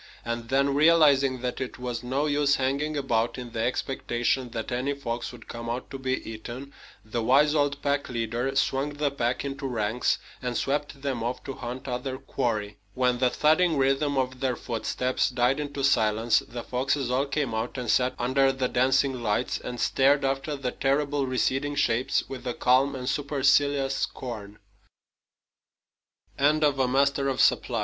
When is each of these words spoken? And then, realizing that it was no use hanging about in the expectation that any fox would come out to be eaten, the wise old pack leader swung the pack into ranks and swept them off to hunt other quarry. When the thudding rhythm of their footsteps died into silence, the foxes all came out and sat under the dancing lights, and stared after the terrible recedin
And 0.25 0.49
then, 0.49 0.73
realizing 0.73 1.41
that 1.41 1.61
it 1.61 1.77
was 1.77 2.01
no 2.01 2.25
use 2.25 2.55
hanging 2.55 2.97
about 2.97 3.37
in 3.37 3.51
the 3.51 3.59
expectation 3.61 4.49
that 4.49 4.71
any 4.71 4.95
fox 4.95 5.31
would 5.31 5.47
come 5.47 5.69
out 5.69 5.91
to 5.91 5.99
be 5.99 6.27
eaten, 6.27 6.73
the 7.05 7.21
wise 7.21 7.53
old 7.53 7.79
pack 7.83 8.09
leader 8.09 8.55
swung 8.55 8.93
the 8.95 9.11
pack 9.11 9.45
into 9.45 9.67
ranks 9.67 10.17
and 10.41 10.57
swept 10.57 11.03
them 11.03 11.23
off 11.23 11.43
to 11.43 11.53
hunt 11.53 11.87
other 11.87 12.17
quarry. 12.17 12.79
When 12.95 13.19
the 13.19 13.29
thudding 13.29 13.77
rhythm 13.77 14.17
of 14.17 14.39
their 14.39 14.55
footsteps 14.55 15.29
died 15.29 15.59
into 15.59 15.83
silence, 15.83 16.39
the 16.39 16.63
foxes 16.63 17.11
all 17.11 17.27
came 17.27 17.53
out 17.53 17.77
and 17.77 17.87
sat 17.87 18.15
under 18.17 18.51
the 18.51 18.69
dancing 18.69 19.21
lights, 19.21 19.59
and 19.59 19.79
stared 19.79 20.25
after 20.25 20.55
the 20.55 20.71
terrible 20.71 21.27
recedin 21.27 21.75